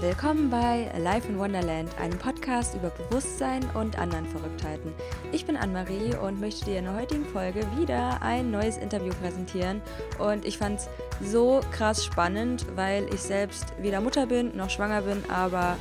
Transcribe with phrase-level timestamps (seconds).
[0.00, 4.94] Willkommen bei Life in Wonderland, einem Podcast über Bewusstsein und anderen Verrücktheiten.
[5.30, 9.82] Ich bin Anne-Marie und möchte dir in der heutigen Folge wieder ein neues Interview präsentieren.
[10.18, 10.88] Und ich fand es
[11.30, 15.76] so krass spannend, weil ich selbst weder Mutter bin noch schwanger bin, aber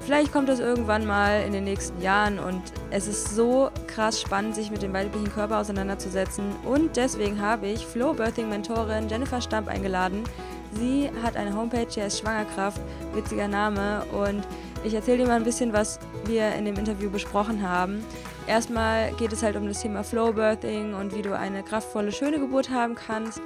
[0.00, 4.56] vielleicht kommt das irgendwann mal in den nächsten Jahren und es ist so krass spannend,
[4.56, 6.46] sich mit dem weiblichen Körper auseinanderzusetzen.
[6.64, 10.24] Und deswegen habe ich Flow Birthing Mentorin Jennifer Stamp eingeladen
[10.76, 12.80] Sie hat eine Homepage, die heißt Schwangerkraft,
[13.14, 14.04] witziger Name.
[14.12, 14.46] Und
[14.84, 18.04] ich erzähle dir mal ein bisschen, was wir in dem Interview besprochen haben.
[18.46, 22.38] Erstmal geht es halt um das Thema Flow Birthing und wie du eine kraftvolle, schöne
[22.38, 23.40] Geburt haben kannst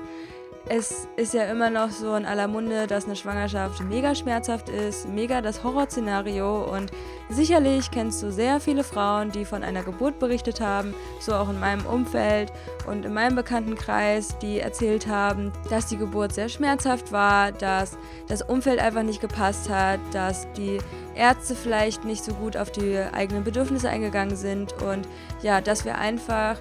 [0.70, 5.09] es ist ja immer noch so in aller Munde, dass eine Schwangerschaft mega schmerzhaft ist,
[5.09, 6.64] mega das Horrorszenario.
[6.64, 6.90] Und
[7.30, 11.59] sicherlich kennst du sehr viele Frauen, die von einer Geburt berichtet haben, so auch in
[11.59, 12.52] meinem Umfeld
[12.86, 18.43] und in meinem Bekanntenkreis, die erzählt haben, dass die Geburt sehr schmerzhaft war, dass das
[18.43, 20.78] Umfeld einfach nicht gepasst hat, dass die
[21.19, 25.07] Ärzte vielleicht nicht so gut auf die eigenen Bedürfnisse eingegangen sind und
[25.43, 26.59] ja, dass wir einfach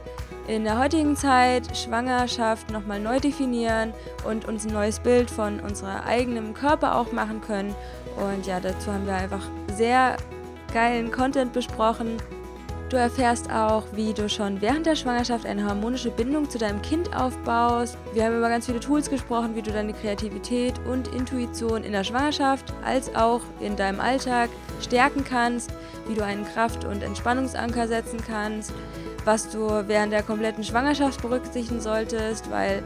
[0.48, 3.94] in der heutigen Zeit Schwangerschaft nochmal neu definieren
[4.26, 7.76] und uns ein neues Bild von unserem eigenen Körper auch machen können.
[8.16, 10.18] Und ja, dazu haben wir einfach sehr
[10.74, 12.18] geilen Content besprochen.
[12.90, 17.14] Du erfährst auch, wie du schon während der Schwangerschaft eine harmonische Bindung zu deinem Kind
[17.14, 17.98] aufbaust.
[18.14, 22.06] Wir haben über ganz viele Tools gesprochen, wie du deine Kreativität und Intuition in der
[22.06, 25.72] Schwangerschaft als auch in deinem Alltag stärken kannst,
[26.08, 28.72] wie du einen Kraft- und Entspannungsanker setzen kannst,
[29.26, 32.84] was du während der kompletten Schwangerschaft berücksichtigen solltest, weil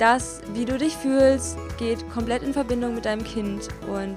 [0.00, 4.16] das, wie du dich fühlst, geht komplett in Verbindung mit deinem Kind und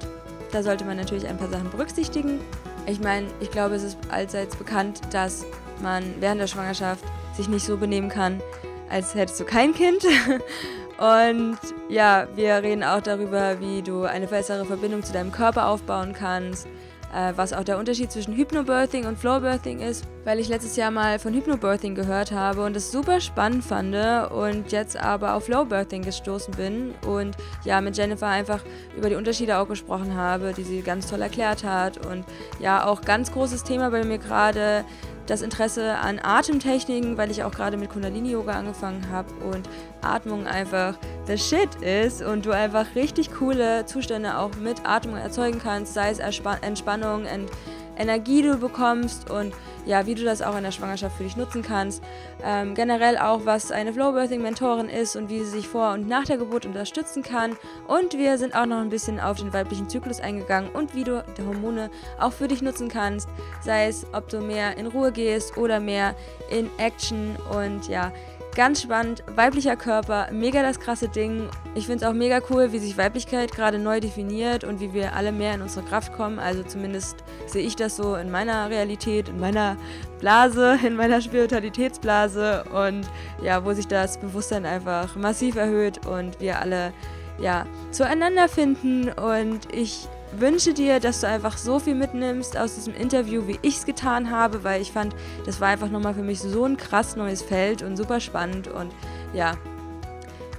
[0.51, 2.39] da sollte man natürlich ein paar Sachen berücksichtigen.
[2.85, 5.45] Ich meine, ich glaube, es ist allseits bekannt, dass
[5.81, 7.03] man während der Schwangerschaft
[7.35, 8.41] sich nicht so benehmen kann,
[8.89, 10.03] als hättest du kein Kind.
[10.97, 11.57] Und
[11.89, 16.67] ja, wir reden auch darüber, wie du eine bessere Verbindung zu deinem Körper aufbauen kannst,
[17.13, 21.19] äh, was auch der Unterschied zwischen Hypnobirthing und Flowbirthing ist, weil ich letztes Jahr mal
[21.19, 26.53] von Hypnobirthing gehört habe und es super spannend fand und jetzt aber auf Flowbirthing gestoßen
[26.53, 27.35] bin und
[27.65, 28.61] ja, mit Jennifer einfach
[28.95, 32.23] über die Unterschiede auch gesprochen habe, die sie ganz toll erklärt hat und
[32.59, 34.85] ja, auch ganz großes Thema bei mir gerade
[35.27, 39.67] das Interesse an Atemtechniken, weil ich auch gerade mit Kundalini-Yoga angefangen habe und
[40.01, 40.95] Atmung einfach
[41.27, 46.09] the shit ist und du einfach richtig coole Zustände auch mit Atmung erzeugen kannst, sei
[46.09, 47.49] es Entspannung, Ent
[47.97, 49.53] Energie du bekommst und
[49.85, 52.03] ja, wie du das auch in der Schwangerschaft für dich nutzen kannst.
[52.43, 56.37] Ähm, generell auch, was eine Flowbirthing-Mentorin ist und wie sie sich vor und nach der
[56.37, 57.57] Geburt unterstützen kann.
[57.87, 61.23] Und wir sind auch noch ein bisschen auf den weiblichen Zyklus eingegangen und wie du
[61.37, 63.27] die Hormone auch für dich nutzen kannst.
[63.61, 66.15] Sei es, ob du mehr in Ruhe gehst oder mehr
[66.49, 67.35] in Action.
[67.51, 68.11] Und ja,
[68.53, 71.47] Ganz spannend, weiblicher Körper, mega das krasse Ding.
[71.73, 75.15] Ich finde es auch mega cool, wie sich Weiblichkeit gerade neu definiert und wie wir
[75.15, 76.37] alle mehr in unsere Kraft kommen.
[76.37, 79.77] Also zumindest sehe ich das so in meiner Realität, in meiner
[80.19, 83.09] Blase, in meiner Spiritualitätsblase und
[83.41, 86.91] ja, wo sich das Bewusstsein einfach massiv erhöht und wir alle
[87.39, 92.93] ja zueinander finden und ich wünsche dir, dass du einfach so viel mitnimmst aus diesem
[92.93, 95.15] Interview, wie ich es getan habe, weil ich fand,
[95.45, 98.91] das war einfach nochmal für mich so ein krass neues Feld und super spannend und
[99.33, 99.57] ja.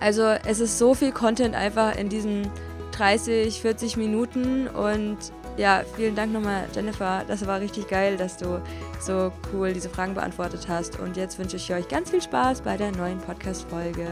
[0.00, 2.50] Also es ist so viel Content einfach in diesen
[2.92, 5.18] 30, 40 Minuten und
[5.56, 7.24] ja, vielen Dank nochmal, Jennifer.
[7.28, 8.60] Das war richtig geil, dass du
[9.00, 10.98] so cool diese Fragen beantwortet hast.
[10.98, 14.06] Und jetzt wünsche ich euch ganz viel Spaß bei der neuen Podcast-Folge.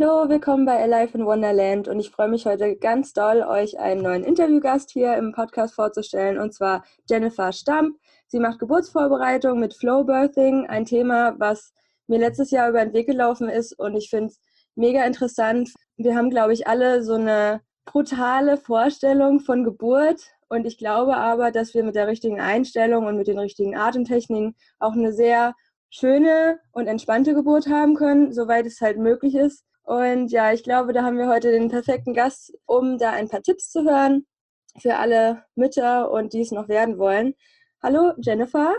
[0.00, 4.00] Hallo, willkommen bei Alive in Wonderland und ich freue mich heute ganz doll, euch einen
[4.00, 7.98] neuen Interviewgast hier im Podcast vorzustellen und zwar Jennifer Stamp.
[8.28, 11.72] Sie macht Geburtsvorbereitung mit Flow Birthing, ein Thema, was
[12.06, 14.40] mir letztes Jahr über den Weg gelaufen ist und ich finde es
[14.76, 15.70] mega interessant.
[15.96, 21.50] Wir haben, glaube ich, alle so eine brutale Vorstellung von Geburt und ich glaube aber,
[21.50, 25.54] dass wir mit der richtigen Einstellung und mit den richtigen Atemtechniken auch eine sehr
[25.90, 29.64] schöne und entspannte Geburt haben können, soweit es halt möglich ist.
[29.88, 33.40] Und ja, ich glaube, da haben wir heute den perfekten Gast, um da ein paar
[33.40, 34.26] Tipps zu hören
[34.78, 37.32] für alle Mütter und die es noch werden wollen.
[37.82, 38.74] Hallo Jennifer,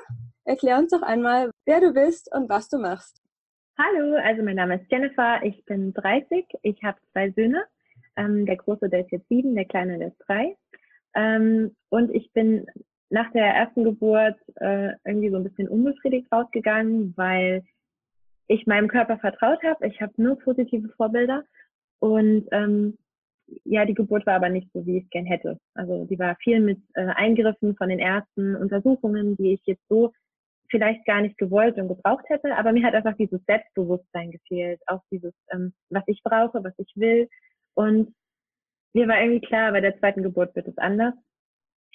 [0.45, 3.23] erklär uns doch einmal, wer du bist und was du machst.
[3.75, 7.63] Hallo, also mein Name ist Jennifer, ich bin 30, ich habe zwei Söhne.
[8.15, 10.55] Ähm, der große, der ist jetzt sieben, der kleine, der ist drei.
[11.15, 12.67] Ähm, und ich bin
[13.09, 17.63] nach der ersten Geburt äh, irgendwie so ein bisschen unbefriedigt rausgegangen, weil
[18.49, 19.87] ich meinem Körper vertraut habe.
[19.87, 21.43] Ich habe nur positive Vorbilder
[21.99, 22.97] und ähm,
[23.63, 25.59] ja, die Geburt war aber nicht so, wie ich es gern hätte.
[25.73, 30.11] Also die war viel mit äh, Eingriffen von den Ärzten, Untersuchungen, die ich jetzt so
[30.69, 35.01] vielleicht gar nicht gewollt und gebraucht hätte, aber mir hat einfach dieses Selbstbewusstsein gefehlt, auch
[35.11, 37.27] dieses, ähm, was ich brauche, was ich will.
[37.73, 38.13] Und
[38.93, 41.13] mir war irgendwie klar, bei der zweiten Geburt wird es anders.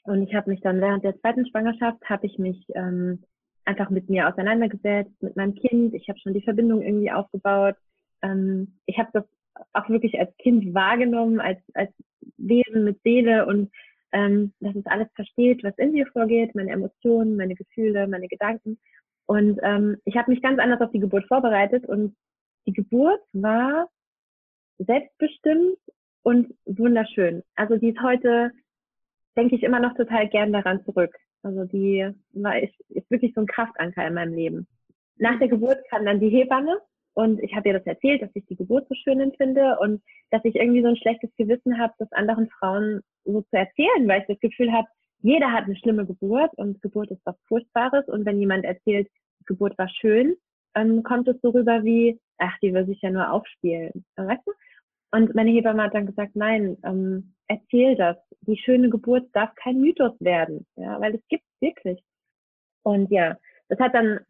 [0.04, 3.24] Und ich habe mich dann während der zweiten Schwangerschaft, habe ich mich ähm,
[3.64, 5.94] einfach mit mir auseinandergesetzt, mit meinem Kind.
[5.94, 7.76] Ich habe schon die Verbindung irgendwie aufgebaut.
[8.22, 9.24] Ähm, ich habe das
[9.72, 11.92] auch wirklich als Kind wahrgenommen, als, als
[12.36, 13.70] Wesen mit Seele und
[14.12, 18.78] ähm, dass es alles versteht, was in mir vorgeht, meine Emotionen, meine Gefühle, meine Gedanken.
[19.26, 22.14] Und ähm, ich habe mich ganz anders auf die Geburt vorbereitet und
[22.66, 23.88] die Geburt war
[24.78, 25.78] selbstbestimmt
[26.22, 27.42] und wunderschön.
[27.54, 28.52] Also die ist heute,
[29.36, 31.14] denke ich immer noch total gern daran zurück.
[31.44, 34.66] Also die war ist, ist wirklich so ein Kraftanker in meinem Leben.
[35.16, 36.78] Nach der Geburt kam dann die Hebamme
[37.14, 40.44] und ich habe ihr das erzählt, dass ich die Geburt so schön empfinde und dass
[40.44, 44.26] ich irgendwie so ein schlechtes Gewissen habe, das anderen Frauen so zu erzählen, weil ich
[44.26, 44.88] das Gefühl habe,
[45.20, 48.06] jeder hat eine schlimme Geburt und Geburt ist was Furchtbares.
[48.08, 49.08] Und wenn jemand erzählt,
[49.46, 50.34] Geburt war schön,
[50.74, 54.04] ähm, kommt es so rüber wie, ach, die will sich ja nur aufspielen.
[54.16, 54.52] Weißt du?
[55.10, 58.16] Und meine Hebamme hat dann gesagt, nein, ähm, erzähl das.
[58.42, 62.02] Die schöne Geburt darf kein Mythos werden, ja, weil es gibt wirklich.
[62.82, 63.36] Und ja,
[63.68, 64.20] das hat dann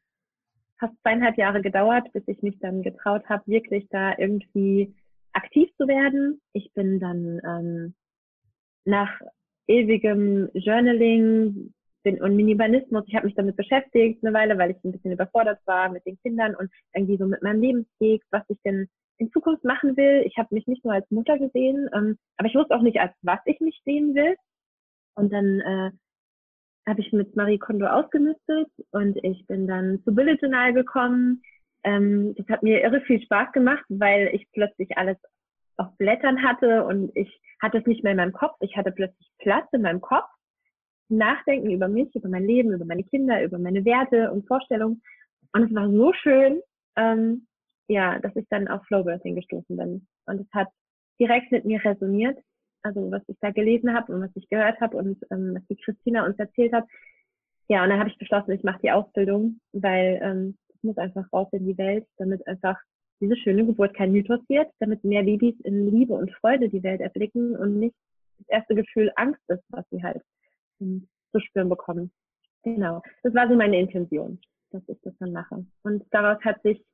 [0.78, 4.94] fast zweieinhalb Jahre gedauert, bis ich mich dann getraut habe, wirklich da irgendwie
[5.32, 6.40] aktiv zu werden.
[6.52, 7.94] Ich bin dann ähm,
[8.84, 9.20] nach
[9.66, 11.72] ewigem Journaling
[12.04, 15.88] und Minimalismus, ich habe mich damit beschäftigt eine Weile, weil ich ein bisschen überfordert war
[15.88, 18.88] mit den Kindern und irgendwie so mit meinem Lebensweg, was ich denn
[19.18, 20.22] in Zukunft machen will.
[20.26, 23.12] Ich habe mich nicht nur als Mutter gesehen, ähm, aber ich wusste auch nicht, als
[23.22, 24.36] was ich mich sehen will.
[25.14, 25.90] Und dann äh,
[26.86, 31.42] habe ich mit Marie Kondo ausgemistet und ich bin dann zu Journal gekommen.
[31.84, 35.16] Ähm, das hat mir irre viel Spaß gemacht, weil ich plötzlich alles
[35.76, 38.56] auf Blättern hatte und ich hatte es nicht mehr in meinem Kopf.
[38.60, 40.28] Ich hatte plötzlich Platz in meinem Kopf.
[41.08, 45.02] Nachdenken über mich, über mein Leben, über meine Kinder, über meine Werte und Vorstellungen.
[45.52, 46.60] Und es war so schön,
[46.96, 47.46] ähm,
[47.88, 50.06] ja, dass ich dann auf Flowbirthing gestoßen bin.
[50.26, 50.68] Und es hat
[51.18, 52.38] direkt mit mir resoniert
[52.84, 55.76] also was ich da gelesen habe und was ich gehört habe und ähm, was die
[55.76, 56.84] Christina uns erzählt hat.
[57.68, 61.24] Ja, und dann habe ich beschlossen, ich mache die Ausbildung, weil ähm, es muss einfach
[61.32, 62.78] raus in die Welt, damit einfach
[63.20, 67.00] diese schöne Geburt kein Mythos wird, damit mehr Babys in Liebe und Freude die Welt
[67.00, 67.96] erblicken und nicht
[68.38, 70.20] das erste Gefühl Angst ist, was sie halt
[70.80, 72.12] ähm, zu spüren bekommen.
[72.64, 74.38] Genau, das war so meine Intention,
[74.72, 75.64] dass ich das dann mache.
[75.84, 76.84] Und daraus hat sich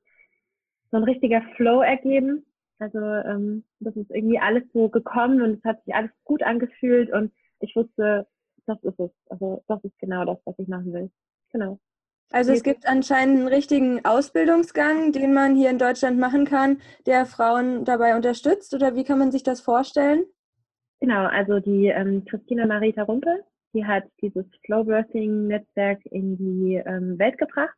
[0.91, 2.45] so ein richtiger Flow ergeben,
[2.81, 7.13] also ähm, das ist irgendwie alles so gekommen und es hat sich alles gut angefühlt
[7.13, 8.27] und ich wusste,
[8.67, 9.11] das ist es.
[9.29, 11.11] Also das ist genau das, was ich machen will.
[11.53, 11.79] Genau.
[12.33, 17.27] Also es gibt anscheinend einen richtigen Ausbildungsgang, den man hier in Deutschland machen kann, der
[17.27, 20.25] Frauen dabei unterstützt oder wie kann man sich das vorstellen?
[21.01, 23.43] Genau, also die ähm, Christina Marita Rumpel,
[23.75, 27.75] die hat dieses Flowbirthing-Netzwerk in die ähm, Welt gebracht.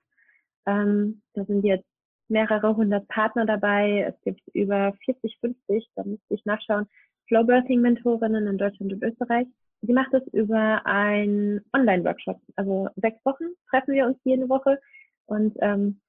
[0.66, 1.86] Ähm, da sind jetzt
[2.28, 4.06] mehrere hundert Partner dabei.
[4.08, 6.86] Es gibt über 40, 50, da müsste ich nachschauen,
[7.28, 9.46] Flowbirthing-Mentorinnen in Deutschland und Österreich.
[9.82, 12.40] Sie macht es über einen Online-Workshop.
[12.56, 14.78] Also sechs Wochen treffen wir uns jede Woche
[15.26, 16.00] und ähm,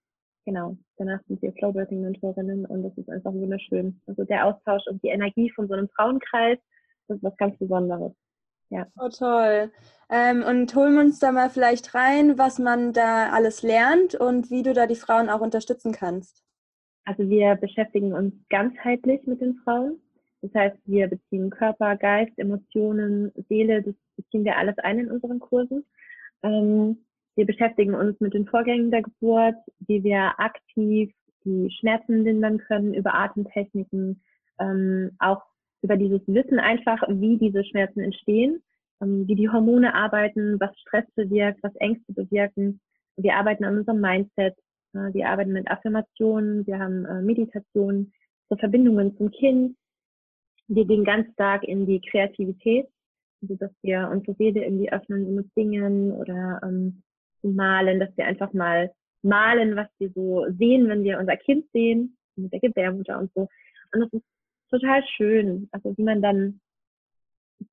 [0.45, 3.99] genau, danach sind wir Flowbirthing-Mentorinnen und das ist einfach wunderschön.
[4.05, 6.59] Also der Austausch und die Energie von so einem Frauenkreis,
[7.07, 8.13] das ist was ganz Besonderes.
[8.73, 8.87] Ja.
[8.97, 9.71] Oh, toll.
[10.09, 14.49] Ähm, und holen wir uns da mal vielleicht rein, was man da alles lernt und
[14.49, 16.43] wie du da die Frauen auch unterstützen kannst.
[17.05, 20.01] Also wir beschäftigen uns ganzheitlich mit den Frauen.
[20.41, 25.39] Das heißt, wir beziehen Körper, Geist, Emotionen, Seele, das beziehen wir alles ein in unseren
[25.39, 25.85] Kursen.
[26.41, 31.13] Ähm, wir beschäftigen uns mit den Vorgängen der Geburt, wie wir aktiv
[31.45, 34.23] die Schmerzen lindern können über Atemtechniken,
[34.59, 35.43] ähm, auch
[35.83, 38.63] über dieses Wissen einfach, wie diese Schmerzen entstehen,
[39.01, 42.79] ähm, wie die Hormone arbeiten, was Stress bewirkt, was Ängste bewirken.
[43.17, 44.55] Wir arbeiten an unserem Mindset,
[44.93, 48.13] wir arbeiten mit Affirmationen, wir haben äh, Meditationen,
[48.49, 49.75] so Verbindungen zum Kind.
[50.67, 52.87] Wir gehen ganz stark in die Kreativität,
[53.41, 57.01] also dass wir unsere Seele irgendwie öffnen mit Singen oder ähm,
[57.41, 58.91] malen, dass wir einfach mal
[59.23, 63.47] malen, was wir so sehen, wenn wir unser Kind sehen, mit der Gebärmutter und so.
[63.93, 64.25] Und das ist
[64.73, 65.69] total schön.
[65.71, 66.59] Also wie man dann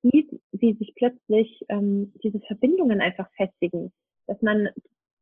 [0.03, 3.91] sieht, wie sich plötzlich ähm, diese Verbindungen einfach festigen.
[4.27, 4.69] Dass man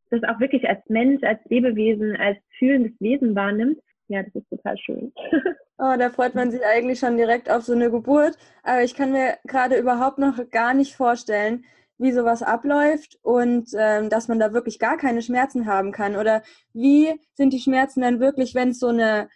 [0.09, 3.79] das auch wirklich als Mensch, als Lebewesen, als fühlendes Wesen wahrnimmt.
[4.07, 5.13] Ja, das ist total schön.
[5.81, 8.37] Oh, da freut man sich eigentlich schon direkt auf so eine Geburt.
[8.63, 11.63] Aber ich kann mir gerade überhaupt noch gar nicht vorstellen,
[11.97, 16.17] wie sowas abläuft und ähm, dass man da wirklich gar keine Schmerzen haben kann.
[16.17, 16.43] Oder
[16.73, 19.29] wie sind die Schmerzen dann wirklich, wenn es so eine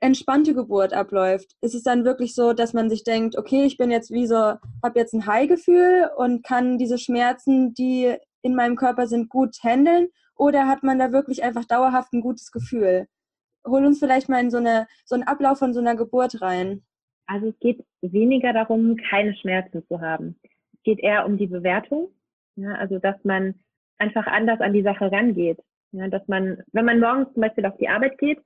[0.00, 3.90] entspannte Geburt abläuft, ist es dann wirklich so, dass man sich denkt, okay, ich bin
[3.90, 4.60] jetzt wie so, habe
[4.94, 10.08] jetzt ein High-Gefühl und kann diese Schmerzen, die in meinem Körper sind, gut handeln?
[10.38, 13.06] oder hat man da wirklich einfach dauerhaft ein gutes Gefühl?
[13.66, 16.84] Hol uns vielleicht mal in so, eine, so einen Ablauf von so einer Geburt rein.
[17.26, 20.38] Also es geht weniger darum, keine Schmerzen zu haben.
[20.72, 22.08] Es geht eher um die Bewertung.
[22.56, 23.56] Ja, also dass man
[23.98, 25.58] einfach anders an die Sache rangeht.
[25.92, 28.38] Ja, dass man, wenn man morgens zum Beispiel auf die Arbeit geht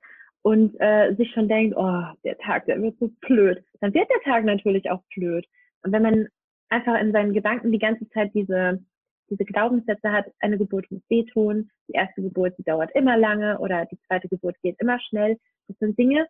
[0.43, 4.31] und äh, sich schon denkt, oh, der Tag, der wird so blöd, dann wird der
[4.31, 5.45] Tag natürlich auch blöd.
[5.83, 6.27] Und wenn man
[6.69, 8.83] einfach in seinen Gedanken die ganze Zeit diese,
[9.29, 13.85] diese Glaubenssätze hat, eine Geburt muss wehtun, die erste Geburt, die dauert immer lange oder
[13.85, 16.27] die zweite Geburt geht immer schnell, das sind Dinge,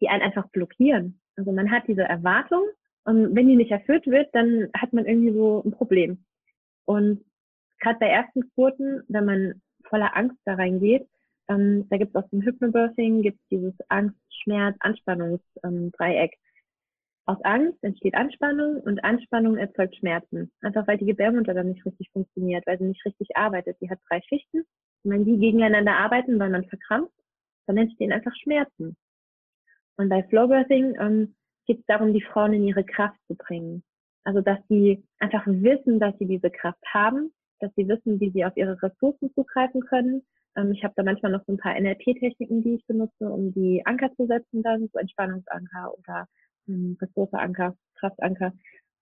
[0.00, 1.18] die einen einfach blockieren.
[1.36, 2.64] Also man hat diese Erwartung
[3.04, 6.24] und wenn die nicht erfüllt wird, dann hat man irgendwie so ein Problem.
[6.84, 7.24] Und
[7.80, 11.08] gerade bei ersten Geburten, wenn man voller Angst da reingeht,
[11.52, 16.32] ähm, da gibt es aus dem Hypnobirthing gibt dieses Angst, Schmerz, Anspannungsdreieck.
[16.32, 16.38] Ähm,
[17.24, 20.50] aus Angst entsteht Anspannung und Anspannung erzeugt Schmerzen.
[20.60, 23.76] Einfach weil die Gebärmutter dann nicht richtig funktioniert, weil sie nicht richtig arbeitet.
[23.80, 24.64] Sie hat drei Schichten.
[25.04, 27.14] Und wenn die gegeneinander arbeiten, weil man verkrampft,
[27.66, 28.96] dann entstehen einfach Schmerzen.
[29.96, 31.34] Und bei Flowbirthing ähm,
[31.66, 33.84] geht es darum, die Frauen in ihre Kraft zu bringen.
[34.24, 38.44] Also dass sie einfach wissen, dass sie diese Kraft haben, dass sie wissen, wie sie
[38.44, 40.22] auf ihre Ressourcen zugreifen können.
[40.56, 43.84] Ähm, ich habe da manchmal noch so ein paar NLP-Techniken, die ich benutze, um die
[43.86, 46.28] Anker zu setzen, dann so Entspannungsanker oder
[46.68, 48.52] ähm, Ressourceanker, Kraftanker.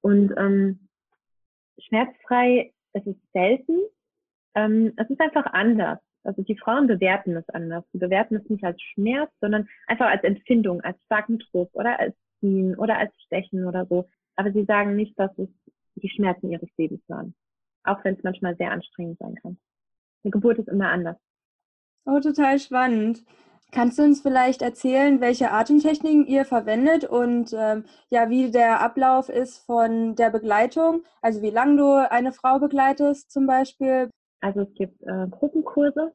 [0.00, 0.88] Und ähm,
[1.78, 3.78] schmerzfrei, es ist selten.
[4.54, 5.99] Ähm, es ist einfach anders.
[6.23, 7.85] Also die Frauen bewerten es anders.
[7.92, 12.14] Sie bewerten es nicht als Schmerz, sondern einfach als Empfindung, als starken Druck oder als
[12.40, 14.09] Ziehen oder als Stechen oder so.
[14.37, 15.49] Aber sie sagen nicht, dass es
[15.97, 17.35] die Schmerzen ihres Lebens waren.
[17.85, 19.59] Auch wenn es manchmal sehr anstrengend sein kann.
[20.23, 21.16] Eine Geburt ist immer anders.
[22.07, 23.25] Oh, total spannend.
[23.73, 29.28] Kannst du uns vielleicht erzählen, welche Atemtechniken ihr verwendet und ähm, ja, wie der Ablauf
[29.28, 31.04] ist von der Begleitung?
[31.23, 34.11] Also wie lange du eine Frau begleitest zum Beispiel?
[34.40, 36.12] Also es gibt äh, Gruppenkurse.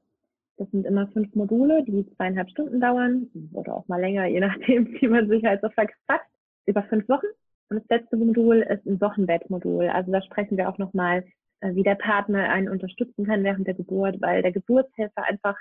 [0.58, 4.88] Das sind immer fünf Module, die zweieinhalb Stunden dauern oder auch mal länger, je nachdem,
[5.00, 6.30] wie man sich halt so verquatscht,
[6.66, 7.28] über fünf Wochen.
[7.70, 9.88] Und das letzte Modul ist ein Wochenbettmodul.
[9.88, 11.24] Also da sprechen wir auch nochmal,
[11.62, 15.56] äh, wie der Partner einen unterstützen kann während der Geburt, weil der Geburtshelfer einfach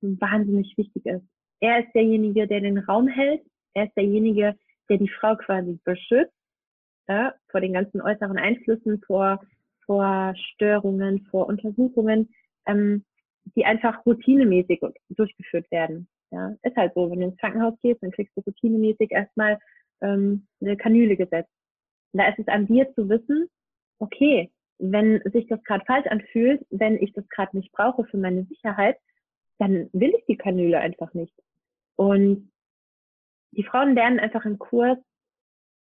[0.00, 1.24] wahnsinnig wichtig ist.
[1.60, 3.42] Er ist derjenige, der den Raum hält.
[3.74, 4.56] Er ist derjenige,
[4.88, 6.32] der die Frau quasi beschützt
[7.08, 9.40] ja, vor den ganzen äußeren Einflüssen, vor,
[9.86, 12.28] vor Störungen, vor Untersuchungen,
[12.66, 13.04] ähm,
[13.56, 16.08] die einfach routinemäßig durchgeführt werden.
[16.30, 19.58] Ja, ist halt so, wenn du ins Krankenhaus gehst, dann kriegst du routinemäßig erstmal
[20.02, 21.50] ähm, eine Kanüle gesetzt.
[22.12, 23.48] Und da ist es an dir zu wissen,
[23.98, 28.44] okay, wenn sich das gerade falsch anfühlt, wenn ich das gerade nicht brauche für meine
[28.44, 28.98] Sicherheit,
[29.58, 31.34] dann will ich die Kanüle einfach nicht.
[31.96, 32.50] Und
[33.52, 34.98] die Frauen lernen einfach im Kurs,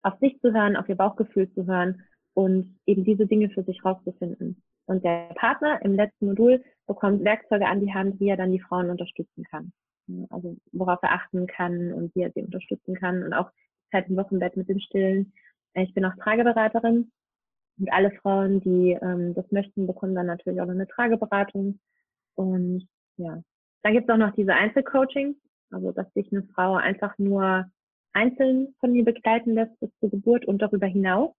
[0.04, 2.04] auf sich zu hören, auf ihr Bauchgefühl zu hören
[2.34, 4.62] und eben diese Dinge für sich rauszufinden.
[4.86, 8.60] Und der Partner im letzten Modul bekommt Werkzeuge an die Hand, wie er dann die
[8.60, 9.72] Frauen unterstützen kann.
[10.30, 13.50] Also worauf er achten kann und wie er sie unterstützen kann und auch
[13.92, 15.34] Zeit im Wochenbett mit dem Stillen.
[15.76, 17.12] Ich bin auch Trageberaterin
[17.80, 21.80] und alle Frauen, die ähm, das möchten, bekommen dann natürlich auch noch eine Trageberatung.
[22.36, 23.42] Und ja,
[23.84, 25.36] dann gibt es auch noch diese Einzelcoachings,
[25.72, 27.70] also dass sich eine Frau einfach nur
[28.14, 31.36] einzeln von mir begleiten lässt bis zur Geburt und darüber hinaus.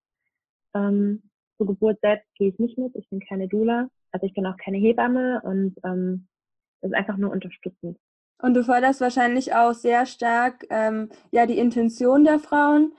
[0.75, 1.23] Ähm,
[1.57, 4.57] zur Geburt selbst gehe ich nicht mit, ich bin keine Doula, also ich bin auch
[4.57, 6.29] keine Hebamme und ähm,
[6.81, 7.99] das ist einfach nur unterstützend.
[8.43, 12.93] Und du förderst wahrscheinlich auch sehr stark ähm, ja die Intention der Frauen.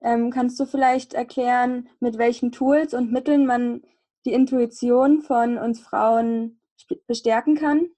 [0.00, 3.82] Ähm, kannst du vielleicht erklären, mit welchen Tools und Mitteln man
[4.24, 6.60] die Intuition von uns Frauen
[7.06, 7.88] bestärken kann?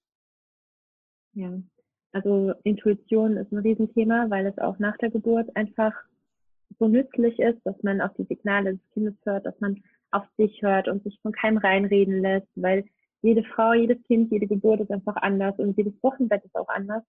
[1.38, 1.52] Ja,
[2.11, 5.92] also Intuition ist ein Riesenthema, weil es auch nach der Geburt einfach
[6.80, 9.80] so nützlich ist, dass man auf die Signale des Kindes hört, dass man
[10.11, 12.85] auf sich hört und sich von keinem reinreden lässt, weil
[13.23, 17.04] jede Frau, jedes Kind, jede Geburt ist einfach anders und jedes Wochenbett ist auch anders.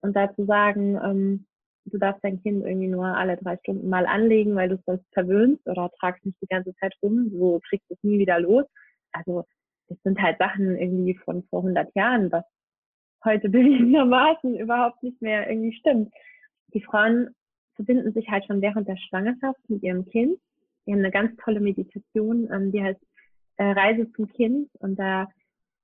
[0.00, 1.46] Und dazu sagen, ähm,
[1.84, 5.12] du darfst dein Kind irgendwie nur alle drei Stunden mal anlegen, weil du es sonst
[5.12, 8.64] verwöhnst oder tragst nicht die ganze Zeit rum, so kriegst du es nie wieder los.
[9.12, 9.44] Also
[9.88, 12.44] das sind halt Sachen irgendwie von vor 100 Jahren, was
[13.24, 16.12] heute bewiesenermaßen überhaupt nicht mehr irgendwie stimmt.
[16.72, 17.34] Die Frauen
[17.74, 20.38] verbinden sich halt schon während der Schwangerschaft mit ihrem Kind.
[20.86, 23.00] Die haben eine ganz tolle Meditation, ähm, die heißt
[23.56, 24.68] äh, Reise zum Kind.
[24.80, 25.28] Und da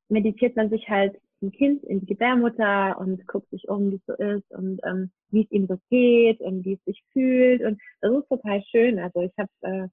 [0.08, 4.06] meditiert man sich halt zum Kind in die Gebärmutter und guckt sich um, wie es
[4.06, 7.62] so ist und ähm, wie es ihm so geht und wie es sich fühlt.
[7.62, 8.98] Und das ist total schön.
[8.98, 9.88] Also ich habe, äh,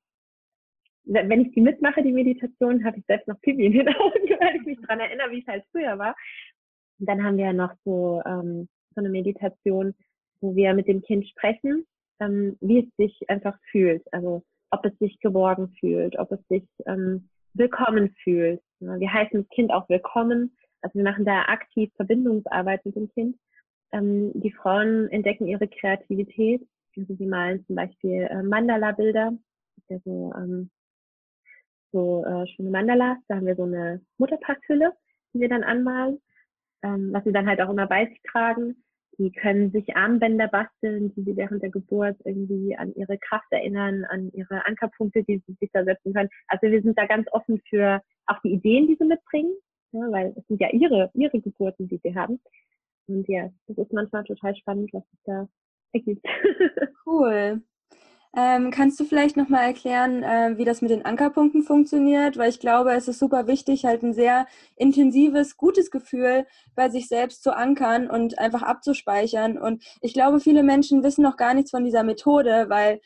[1.05, 4.57] wenn ich die mitmache, die Meditation, habe ich selbst noch Pipi in den Augen, weil
[4.57, 6.15] ich mich daran erinnere, wie es halt früher war.
[6.99, 9.93] Und dann haben wir noch so, ähm, so eine Meditation,
[10.41, 11.85] wo wir mit dem Kind sprechen,
[12.19, 14.03] ähm, wie es sich einfach fühlt.
[14.11, 18.61] Also ob es sich geborgen fühlt, ob es sich ähm, willkommen fühlt.
[18.79, 20.55] Wir heißen das Kind auch willkommen.
[20.81, 23.37] Also wir machen da aktiv Verbindungsarbeit mit dem Kind.
[23.91, 26.67] Ähm, die Frauen entdecken ihre Kreativität.
[26.95, 29.33] Also sie malen zum Beispiel äh, Mandala-Bilder.
[29.89, 30.69] Ja so, ähm,
[31.91, 33.17] so äh, schöne Mandalas.
[33.27, 34.93] Da haben wir so eine Mutterpackhülle,
[35.33, 36.19] die wir dann anmalen,
[36.87, 38.83] ähm, was sie dann halt auch immer bei sich tragen.
[39.19, 44.05] Die können sich Armbänder basteln, die sie während der Geburt irgendwie an ihre Kraft erinnern,
[44.05, 46.29] an ihre Ankerpunkte, die sie sich da setzen können.
[46.47, 49.53] Also wir sind da ganz offen für auch die Ideen, die sie mitbringen,
[49.91, 52.39] ja, weil es sind ja ihre, ihre Geburten, die sie haben.
[53.07, 55.47] Und ja, das ist manchmal total spannend, was sich da
[55.93, 56.25] ergibt.
[57.05, 57.61] Cool.
[58.39, 62.37] Ähm, kannst du vielleicht nochmal erklären, äh, wie das mit den Ankerpunkten funktioniert?
[62.37, 67.07] Weil ich glaube, es ist super wichtig, halt ein sehr intensives, gutes Gefühl bei sich
[67.07, 69.57] selbst zu ankern und einfach abzuspeichern.
[69.57, 73.01] Und ich glaube, viele Menschen wissen noch gar nichts von dieser Methode, weil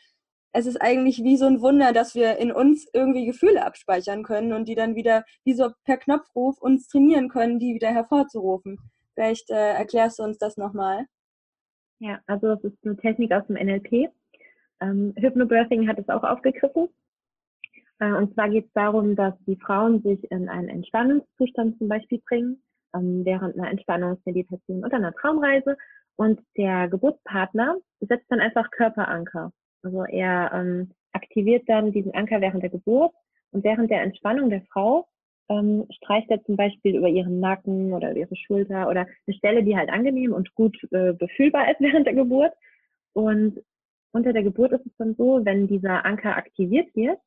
[0.52, 4.52] es ist eigentlich wie so ein Wunder, dass wir in uns irgendwie Gefühle abspeichern können
[4.52, 8.80] und die dann wieder wie so per Knopfruf uns trainieren können, die wieder hervorzurufen.
[9.16, 11.06] Vielleicht äh, erklärst du uns das nochmal.
[12.00, 14.12] Ja, also das ist eine Technik aus dem NLP.
[14.82, 16.90] Ähm, Hypnobirthing hat es auch aufgegriffen.
[18.00, 22.22] Äh, und zwar geht es darum, dass die Frauen sich in einen Entspannungszustand zum Beispiel
[22.28, 22.62] bringen,
[22.96, 25.78] ähm, während einer Entspannungsmeditation oder einer Traumreise.
[26.16, 29.52] Und der Geburtspartner setzt dann einfach Körperanker.
[29.84, 33.14] Also er ähm, aktiviert dann diesen Anker während der Geburt
[33.52, 35.08] und während der Entspannung der Frau
[35.50, 39.76] ähm, streicht er zum Beispiel über ihren Nacken oder ihre Schulter oder eine Stelle, die
[39.76, 42.54] halt angenehm und gut äh, befühlbar ist während der Geburt.
[43.14, 43.62] Und
[44.12, 47.20] unter der Geburt ist es dann so, wenn dieser Anker aktiviert wird,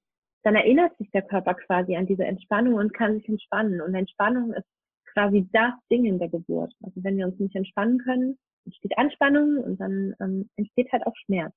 [0.43, 3.81] dann erinnert sich der Körper quasi an diese Entspannung und kann sich entspannen.
[3.81, 4.67] Und Entspannung ist
[5.13, 6.73] quasi das Ding in der Geburt.
[6.83, 11.17] Also wenn wir uns nicht entspannen können, entsteht Anspannung und dann ähm, entsteht halt auch
[11.25, 11.55] Schmerz.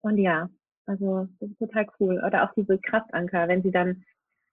[0.00, 0.48] Und ja,
[0.86, 2.22] also das ist total cool.
[2.24, 4.04] Oder auch diese Kraftanker, wenn sie dann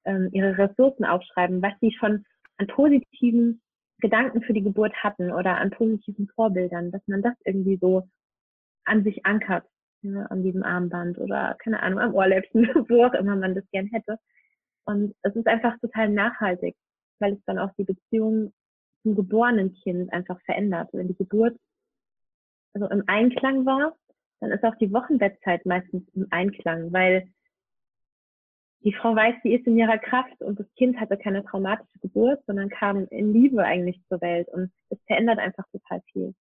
[0.05, 2.25] ähm, ihre Ressourcen aufschreiben, was sie schon
[2.57, 3.61] an positiven
[3.99, 8.09] Gedanken für die Geburt hatten oder an positiven Vorbildern, dass man das irgendwie so
[8.83, 9.65] an sich ankert,
[10.03, 13.87] ja, an diesem Armband oder keine Ahnung, am Ohrläppchen, wo auch immer man das gern
[13.87, 14.19] hätte.
[14.85, 16.75] Und es ist einfach total nachhaltig,
[17.19, 18.53] weil es dann auch die Beziehung
[19.01, 20.89] zum geborenen Kind einfach verändert.
[20.91, 21.57] Wenn die Geburt
[22.73, 23.95] also im Einklang war,
[24.39, 27.29] dann ist auch die Wochenbettzeit meistens im Einklang, weil
[28.83, 32.43] die Frau weiß, sie ist in ihrer Kraft und das Kind hatte keine traumatische Geburt,
[32.45, 36.35] sondern kam in Liebe eigentlich zur Welt und es verändert einfach total viel.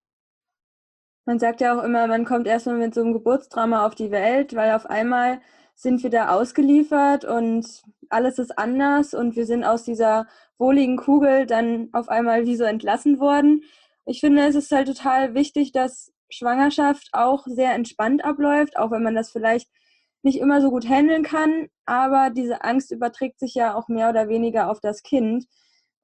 [1.25, 4.55] Man sagt ja auch immer, man kommt erstmal mit so einem Geburtsdrama auf die Welt,
[4.57, 5.41] weil auf einmal
[5.75, 10.27] sind wir da ausgeliefert und alles ist anders und wir sind aus dieser
[10.59, 13.63] wohligen Kugel dann auf einmal wie so entlassen worden.
[14.05, 19.03] Ich finde, es ist halt total wichtig, dass Schwangerschaft auch sehr entspannt abläuft, auch wenn
[19.03, 19.69] man das vielleicht
[20.23, 24.29] nicht immer so gut handeln kann, aber diese Angst überträgt sich ja auch mehr oder
[24.29, 25.47] weniger auf das Kind.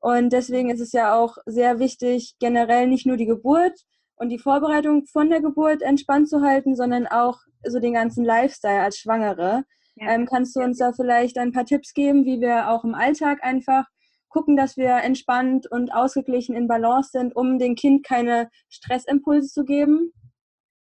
[0.00, 3.80] Und deswegen ist es ja auch sehr wichtig, generell nicht nur die Geburt
[4.18, 8.80] und die Vorbereitung von der Geburt entspannt zu halten, sondern auch so den ganzen Lifestyle
[8.80, 9.64] als Schwangere.
[9.96, 10.12] Ja.
[10.12, 13.42] Ähm, kannst du uns da vielleicht ein paar Tipps geben, wie wir auch im Alltag
[13.42, 13.84] einfach
[14.28, 19.64] gucken, dass wir entspannt und ausgeglichen in Balance sind, um dem Kind keine Stressimpulse zu
[19.64, 20.12] geben?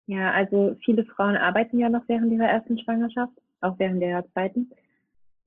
[0.06, 4.70] Ja, also viele Frauen arbeiten ja noch während ihrer ersten Schwangerschaft, auch während der zweiten.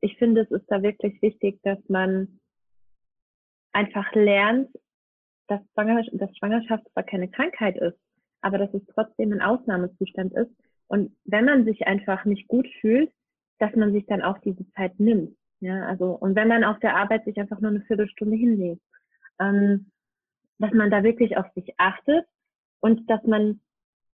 [0.01, 2.41] Ich finde, es ist da wirklich wichtig, dass man
[3.73, 4.71] einfach lernt,
[5.49, 7.99] dass Schwangerschaft, dass Schwangerschaft zwar keine Krankheit ist,
[8.41, 10.51] aber dass es trotzdem ein Ausnahmezustand ist.
[10.89, 13.11] Und wenn man sich einfach nicht gut fühlt,
[13.59, 15.37] dass man sich dann auch diese Zeit nimmt.
[15.61, 18.83] Ja, also, und wenn man auf der Arbeit sich einfach nur eine Viertelstunde hinlegt,
[19.41, 19.91] ähm,
[20.59, 22.27] dass man da wirklich auf sich achtet
[22.81, 23.61] und dass man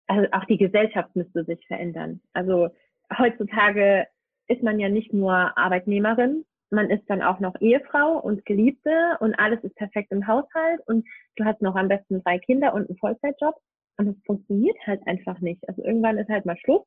[0.08, 2.22] also auch die Gesellschaft müsste sich verändern.
[2.34, 2.70] Also
[3.16, 4.08] heutzutage
[4.48, 9.36] ist man ja nicht nur Arbeitnehmerin, man ist dann auch noch Ehefrau und Geliebte und
[9.36, 12.98] alles ist perfekt im Haushalt und du hast noch am besten drei Kinder und einen
[12.98, 13.56] Vollzeitjob
[13.98, 15.68] und es funktioniert halt einfach nicht.
[15.68, 16.86] Also irgendwann ist halt mal Schluss.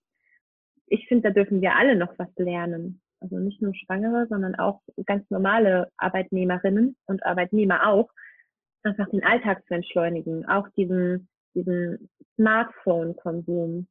[0.87, 3.01] Ich finde, da dürfen wir alle noch was lernen.
[3.21, 8.11] Also nicht nur Schwangere, sondern auch ganz normale Arbeitnehmerinnen und Arbeitnehmer auch,
[8.83, 13.87] einfach den Alltag zu entschleunigen, auch diesen diesen Smartphone-Konsum,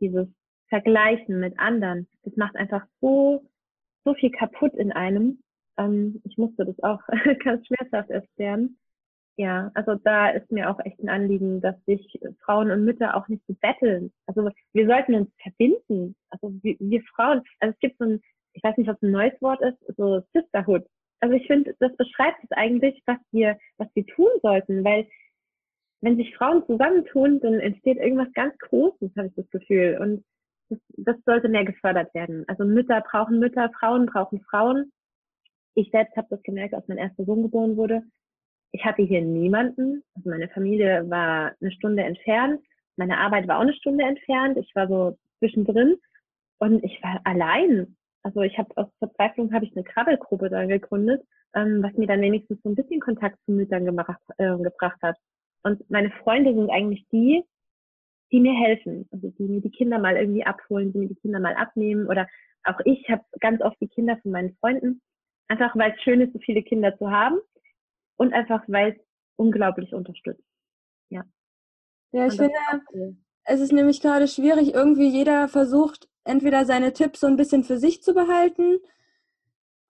[0.00, 0.28] dieses
[0.68, 3.44] Vergleichen mit anderen, das macht einfach so,
[4.04, 5.42] so viel kaputt in einem.
[5.78, 7.00] Ähm, ich musste das auch
[7.44, 8.28] ganz schmerzhaft erst
[9.36, 13.26] Ja, also da ist mir auch echt ein Anliegen, dass sich Frauen und Mütter auch
[13.28, 14.12] nicht so betteln.
[14.26, 16.14] Also wir sollten uns verbinden.
[16.30, 18.20] Also wir, wir Frauen, also es gibt so ein,
[18.52, 20.86] ich weiß nicht, es ein neues Wort ist, so Sisterhood.
[21.20, 25.08] Also ich finde, das beschreibt es eigentlich, was wir, was wir tun sollten, weil
[26.02, 29.98] wenn sich Frauen zusammentun, dann entsteht irgendwas ganz Großes, habe ich das Gefühl.
[30.00, 30.22] Und
[30.96, 32.44] das sollte mehr gefördert werden.
[32.48, 34.92] Also Mütter brauchen Mütter, Frauen brauchen Frauen.
[35.74, 38.02] Ich selbst habe das gemerkt, als mein erster Sohn geboren wurde.
[38.72, 40.02] ich hatte hier niemanden.
[40.14, 42.60] Also meine Familie war eine Stunde entfernt.
[42.96, 44.56] Meine Arbeit war auch eine Stunde entfernt.
[44.58, 45.96] Ich war so zwischendrin
[46.58, 47.96] und ich war allein.
[48.22, 51.22] Also ich habe aus Verzweiflung habe ich eine Krabbelgruppe da gegründet,
[51.54, 55.16] ähm, was mir dann wenigstens so ein bisschen Kontakt zu Müttern gemacht, äh, gebracht hat.
[55.62, 57.44] Und meine Freunde sind eigentlich die,
[58.32, 61.40] die mir helfen, also die mir die Kinder mal irgendwie abholen, die mir die Kinder
[61.40, 62.06] mal abnehmen.
[62.08, 62.28] Oder
[62.64, 65.00] auch ich habe ganz oft die Kinder von meinen Freunden,
[65.48, 67.38] einfach weil es schön ist, so viele Kinder zu haben.
[68.16, 69.06] Und einfach weil es
[69.36, 70.44] unglaublich unterstützt.
[71.10, 71.24] Ja.
[72.12, 72.54] Ja, ich finde,
[73.44, 77.76] es ist nämlich gerade schwierig, irgendwie jeder versucht, entweder seine Tipps so ein bisschen für
[77.76, 78.78] sich zu behalten,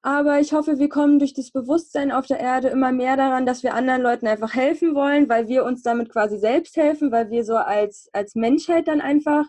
[0.04, 3.62] aber ich hoffe, wir kommen durch das Bewusstsein auf der Erde immer mehr daran, dass
[3.62, 7.42] wir anderen Leuten einfach helfen wollen, weil wir uns damit quasi selbst helfen, weil wir
[7.42, 9.46] so als, als Menschheit dann einfach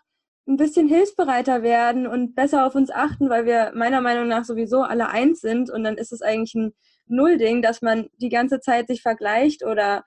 [0.48, 4.84] ein bisschen hilfsbereiter werden und besser auf uns achten, weil wir meiner Meinung nach sowieso
[4.84, 5.70] alle eins sind.
[5.70, 6.74] Und dann ist es eigentlich ein
[7.08, 10.06] Nullding, dass man die ganze Zeit sich vergleicht oder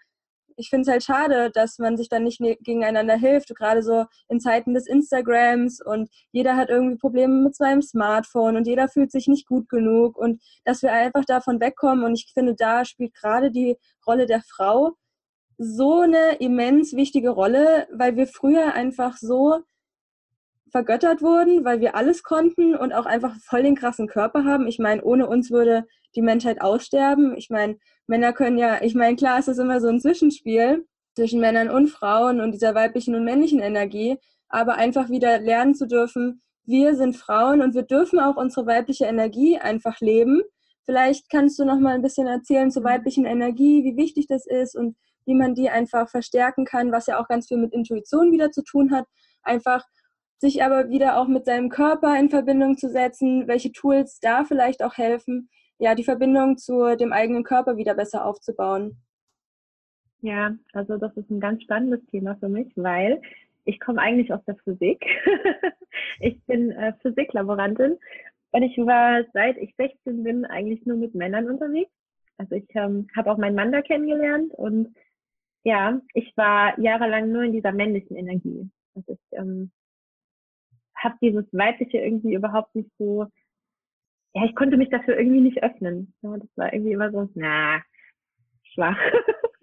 [0.59, 4.07] ich finde es halt schade, dass man sich dann nicht ne-, gegeneinander hilft, gerade so
[4.29, 9.13] in Zeiten des Instagrams und jeder hat irgendwie Probleme mit seinem Smartphone und jeder fühlt
[9.13, 13.15] sich nicht gut genug und dass wir einfach davon wegkommen und ich finde, da spielt
[13.15, 14.95] gerade die Rolle der Frau
[15.59, 19.61] so eine immens wichtige Rolle, weil wir früher einfach so
[20.71, 24.67] vergöttert wurden, weil wir alles konnten und auch einfach voll den krassen Körper haben.
[24.67, 27.37] Ich meine, ohne uns würde die Menschheit aussterben.
[27.37, 31.41] Ich meine, Männer können ja, ich meine, klar, es ist immer so ein Zwischenspiel zwischen
[31.41, 34.17] Männern und Frauen und dieser weiblichen und männlichen Energie,
[34.49, 39.07] aber einfach wieder lernen zu dürfen, wir sind Frauen und wir dürfen auch unsere weibliche
[39.07, 40.43] Energie einfach leben.
[40.85, 44.77] Vielleicht kannst du noch mal ein bisschen erzählen zur weiblichen Energie, wie wichtig das ist
[44.77, 48.51] und wie man die einfach verstärken kann, was ja auch ganz viel mit Intuition wieder
[48.51, 49.07] zu tun hat.
[49.43, 49.85] Einfach
[50.39, 54.83] sich aber wieder auch mit seinem Körper in Verbindung zu setzen, welche Tools da vielleicht
[54.83, 58.97] auch helfen, ja, die Verbindung zu dem eigenen Körper wieder besser aufzubauen.
[60.21, 63.23] Ja, also das ist ein ganz spannendes Thema für mich, weil
[63.65, 65.05] ich komme eigentlich aus der Physik.
[66.21, 67.99] ich bin äh, Physiklaborantin
[68.51, 71.93] und ich war seit ich 16 bin eigentlich nur mit Männern unterwegs.
[72.39, 74.95] Also ich ähm, habe auch meinen Mann da kennengelernt und
[75.65, 78.69] ja, ich war jahrelang nur in dieser männlichen Energie.
[78.95, 79.71] Also ich ähm,
[80.97, 83.27] habe dieses Weibliche irgendwie überhaupt nicht so,
[84.35, 86.15] ja, ich konnte mich dafür irgendwie nicht öffnen.
[86.23, 87.83] Ja, das war irgendwie immer so, na,
[88.75, 88.99] schwach.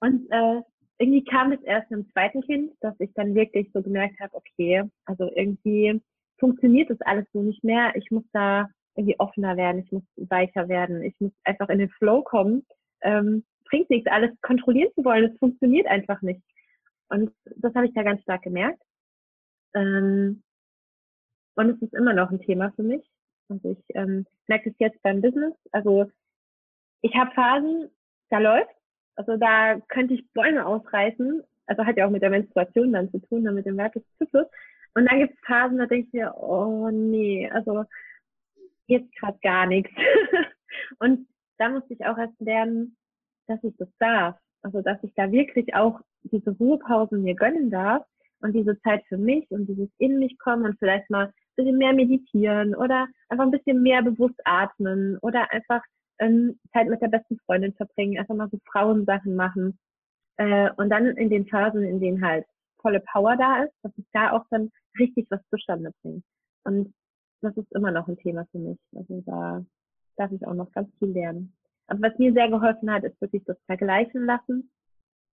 [0.00, 0.62] und äh,
[0.98, 4.84] irgendwie kam es erst im zweiten Kind, dass ich dann wirklich so gemerkt habe, okay,
[5.04, 6.00] also irgendwie
[6.38, 7.94] funktioniert das alles so nicht mehr.
[7.96, 11.90] Ich muss da irgendwie offener werden, ich muss weicher werden, ich muss einfach in den
[11.90, 12.64] Flow kommen.
[13.02, 16.42] Ähm, bringt nichts, alles kontrollieren zu wollen, es funktioniert einfach nicht.
[17.08, 18.82] Und das habe ich da ganz stark gemerkt.
[19.74, 20.42] Ähm,
[21.54, 23.02] und es ist immer noch ein Thema für mich.
[23.48, 25.54] Also ich ähm, merke es jetzt beim Business.
[25.72, 26.10] Also
[27.02, 27.90] ich habe Phasen,
[28.30, 28.74] da läuft.
[29.16, 31.42] Also da könnte ich Bäume ausreißen.
[31.66, 33.78] Also hat ja auch mit der Menstruation dann zu tun, dann mit dem
[34.18, 34.46] Zyklus.
[34.94, 37.84] Und dann gibt es Phasen, da denke ich mir, oh nee, also
[38.86, 39.90] jetzt gerade gar nichts.
[40.98, 41.26] und
[41.58, 42.96] da musste ich auch erst lernen,
[43.46, 44.36] dass ich das darf.
[44.62, 48.04] Also dass ich da wirklich auch diese Ruhepausen mir gönnen darf
[48.40, 51.92] und diese Zeit für mich und dieses in mich kommen und vielleicht mal bisschen mehr
[51.92, 55.82] meditieren oder einfach ein bisschen mehr bewusst atmen oder einfach
[56.18, 59.78] ähm, Zeit mit der besten Freundin verbringen, einfach mal so Frauensachen machen.
[60.36, 62.46] Äh, und dann in den Phasen, in denen halt
[62.80, 66.22] volle Power da ist, dass ich da auch dann richtig was zustande bringe.
[66.64, 66.92] Und
[67.40, 68.78] das ist immer noch ein Thema für mich.
[68.94, 69.64] Also da
[70.16, 71.52] darf ich auch noch ganz viel lernen.
[71.86, 74.70] Aber was mir sehr geholfen hat, ist wirklich das Vergleichen lassen,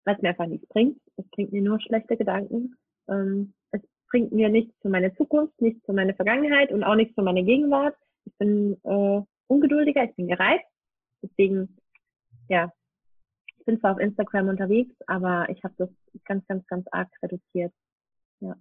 [0.05, 0.99] was mir einfach nichts bringt.
[1.17, 2.77] Es bringt mir nur schlechte Gedanken.
[3.09, 3.55] Ähm,
[4.13, 7.43] bringt mir nichts für meine Zukunft, nichts für meine Vergangenheit und auch nichts für meine
[7.43, 7.97] Gegenwart.
[8.27, 10.67] Ich bin äh, ungeduldiger, ich bin gereizt.
[11.23, 11.79] Deswegen,
[12.49, 12.71] ja,
[13.59, 15.89] ich bin zwar auf Instagram unterwegs, aber ich habe das
[16.27, 17.73] ganz, ganz, ganz arg reduziert.
[18.41, 18.55] Ja,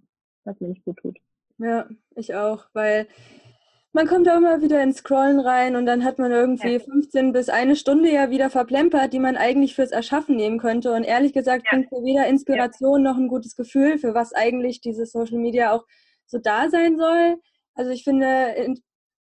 [0.44, 1.18] was mir nicht gut tut.
[1.58, 1.86] Ja,
[2.16, 3.06] ich auch, weil
[3.92, 6.78] man kommt auch immer wieder ins Scrollen rein und dann hat man irgendwie ja.
[6.78, 10.92] 15 bis eine Stunde ja wieder verplempert, die man eigentlich fürs Erschaffen nehmen könnte.
[10.92, 11.76] Und ehrlich gesagt ja.
[11.76, 13.10] bringt mir weder Inspiration ja.
[13.10, 15.84] noch ein gutes Gefühl, für was eigentlich dieses Social Media auch
[16.26, 17.36] so da sein soll.
[17.74, 18.76] Also ich finde,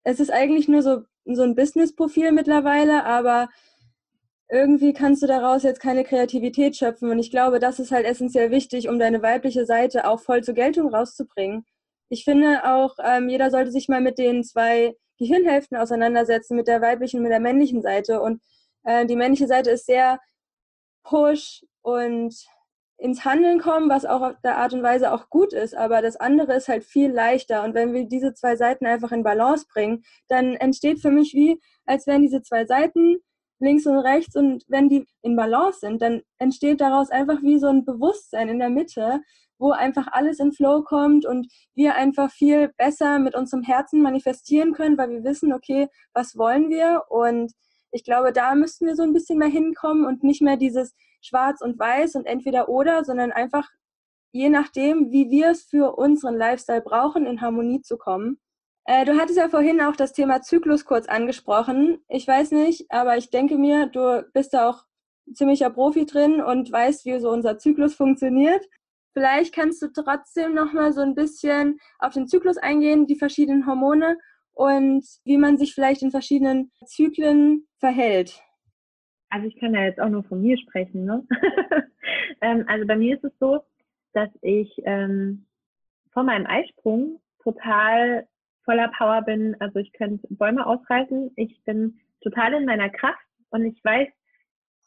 [0.03, 3.49] es ist eigentlich nur so, so ein Business-Profil mittlerweile, aber
[4.49, 7.11] irgendwie kannst du daraus jetzt keine Kreativität schöpfen.
[7.11, 10.55] Und ich glaube, das ist halt essentiell wichtig, um deine weibliche Seite auch voll zur
[10.55, 11.65] Geltung rauszubringen
[12.09, 16.81] ich finde auch, ähm, jeder sollte sich mal mit den zwei Gehirnhälften auseinandersetzen, mit der
[16.81, 18.21] weiblichen und mit der männlichen Seite.
[18.21, 18.41] Und
[18.83, 20.19] äh, die männliche Seite ist sehr
[21.03, 22.35] push und
[22.99, 26.15] ins Handeln kommen, was auch auf der Art und Weise auch gut ist, aber das
[26.15, 27.63] andere ist halt viel leichter.
[27.63, 31.61] Und wenn wir diese zwei Seiten einfach in Balance bringen, dann entsteht für mich wie,
[31.85, 33.17] als wären diese zwei Seiten
[33.59, 37.67] links und rechts und wenn die in Balance sind, dann entsteht daraus einfach wie so
[37.67, 39.21] ein Bewusstsein in der Mitte,
[39.59, 44.73] wo einfach alles in Flow kommt und wir einfach viel besser mit unserem Herzen manifestieren
[44.73, 47.03] können, weil wir wissen, okay, was wollen wir?
[47.09, 47.53] Und
[47.91, 51.61] ich glaube, da müssten wir so ein bisschen mehr hinkommen und nicht mehr dieses Schwarz
[51.61, 53.67] und Weiß und entweder oder, sondern einfach
[54.31, 58.39] je nachdem, wie wir es für unseren Lifestyle brauchen, in Harmonie zu kommen.
[58.85, 61.99] Äh, du hattest ja vorhin auch das Thema Zyklus kurz angesprochen.
[62.07, 64.83] Ich weiß nicht, aber ich denke mir, du bist da auch
[65.33, 68.63] ziemlicher Profi drin und weißt, wie so unser Zyklus funktioniert.
[69.13, 73.65] Vielleicht kannst du trotzdem noch mal so ein bisschen auf den Zyklus eingehen, die verschiedenen
[73.65, 74.17] Hormone
[74.53, 78.41] und wie man sich vielleicht in verschiedenen Zyklen verhält.
[79.29, 81.05] Also ich kann ja jetzt auch nur von mir sprechen.
[81.05, 81.25] Ne?
[82.41, 83.61] ähm, also bei mir ist es so,
[84.13, 85.45] dass ich ähm,
[86.11, 88.27] vor meinem Eisprung total
[88.63, 89.55] voller Power bin.
[89.59, 91.31] Also ich könnte Bäume ausreißen.
[91.35, 94.07] Ich bin total in meiner Kraft und ich weiß,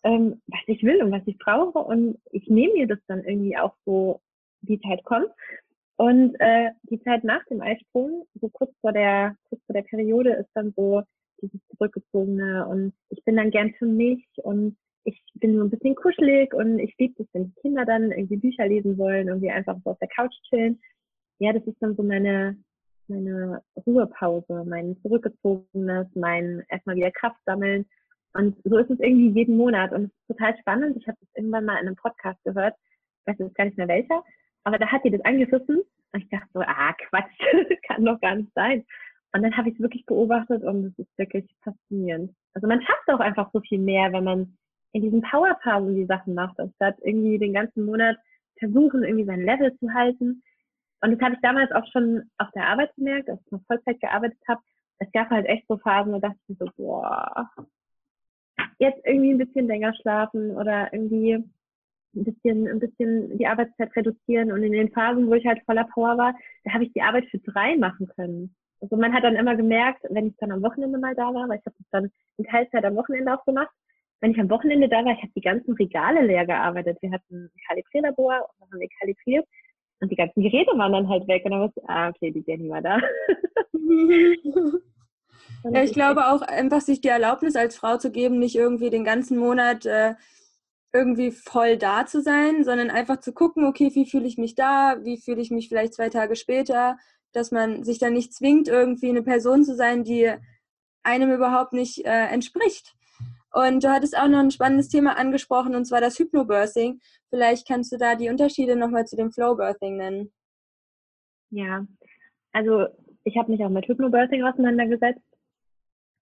[0.02, 1.78] ähm, was ich will und was ich brauche.
[1.78, 4.20] Und ich nehme mir das dann irgendwie auch so,
[4.62, 5.30] die Zeit kommt.
[5.96, 10.32] Und äh, die Zeit nach dem Eisprung, so kurz vor der, kurz vor der Periode,
[10.32, 11.02] ist dann so
[11.42, 15.94] dieses zurückgezogene und ich bin dann gern für mich und ich bin so ein bisschen
[15.94, 19.76] kuschelig und ich liebe es, wenn die Kinder dann irgendwie Bücher lesen wollen, irgendwie einfach
[19.84, 20.80] so auf der Couch chillen.
[21.38, 22.56] Ja, das ist dann so meine,
[23.08, 27.86] meine Ruhepause, mein zurückgezogenes, mein erstmal wieder Kraft sammeln
[28.34, 30.96] und so ist es irgendwie jeden Monat und es ist total spannend.
[30.96, 32.74] Ich habe das irgendwann mal in einem Podcast gehört,
[33.20, 34.22] ich weiß jetzt gar nicht mehr welcher,
[34.64, 35.80] aber da hat die das angerissen
[36.12, 37.38] und ich dachte so, ah Quatsch,
[37.86, 38.84] kann doch gar nicht sein.
[39.32, 42.34] Und dann habe ich es wirklich beobachtet und es ist wirklich faszinierend.
[42.54, 44.58] Also man schafft auch einfach so viel mehr, wenn man
[44.92, 48.16] in diesen Powerpausen die Sachen macht, anstatt irgendwie den ganzen Monat
[48.58, 50.42] versuchen, irgendwie sein Level zu halten.
[51.00, 54.00] Und das habe ich damals auch schon auf der Arbeit gemerkt, als ich noch Vollzeit
[54.00, 54.60] gearbeitet habe.
[54.98, 57.48] Es gab halt echt so Phasen, da dachte ich so, boah,
[58.80, 64.50] jetzt irgendwie ein bisschen länger schlafen oder irgendwie ein bisschen, ein bisschen die Arbeitszeit reduzieren.
[64.50, 67.26] Und in den Phasen, wo ich halt voller Power war, da habe ich die Arbeit
[67.30, 68.54] für drei machen können.
[68.80, 71.58] Also man hat dann immer gemerkt, wenn ich dann am Wochenende mal da war, weil
[71.58, 73.70] ich habe das dann in Teilzeit am Wochenende auch gemacht,
[74.20, 76.98] wenn ich am Wochenende da war, ich habe die ganzen Regale leer gearbeitet.
[77.00, 79.46] Wir hatten ein Kalibrierlabor und dann haben wir kalibriert
[80.00, 82.44] und die ganzen Geräte waren dann halt weg und dann wusste ich, ah, okay, die
[82.46, 82.98] Jenny war da.
[85.64, 89.04] Ja, ich glaube auch einfach sich die Erlaubnis als Frau zu geben, nicht irgendwie den
[89.04, 90.14] ganzen Monat äh,
[90.92, 94.96] irgendwie voll da zu sein, sondern einfach zu gucken, okay, wie fühle ich mich da,
[95.02, 96.96] wie fühle ich mich vielleicht zwei Tage später,
[97.32, 100.32] dass man sich dann nicht zwingt, irgendwie eine Person zu sein, die
[101.02, 102.94] einem überhaupt nicht äh, entspricht.
[103.52, 107.00] Und du hattest auch noch ein spannendes Thema angesprochen, und zwar das Hypnobirthing.
[107.30, 110.32] Vielleicht kannst du da die Unterschiede nochmal zu dem Flowbirthing nennen.
[111.50, 111.84] Ja,
[112.52, 112.86] also
[113.24, 115.22] ich habe mich auch mit Hypnobirthing auseinandergesetzt